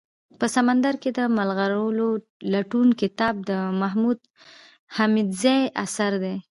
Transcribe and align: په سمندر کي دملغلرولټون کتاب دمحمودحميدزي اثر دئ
په 0.39 0.45
سمندر 0.55 0.93
کي 1.01 1.09
دملغلرولټون 1.17 2.87
کتاب 3.01 3.33
دمحمودحميدزي 3.49 5.59
اثر 5.83 6.11
دئ 6.23 6.35